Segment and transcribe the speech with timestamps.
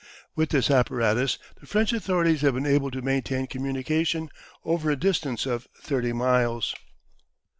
[0.35, 4.29] With this apparatus the French authorities have been able to maintain communication
[4.65, 6.73] over a distance of 30 miles.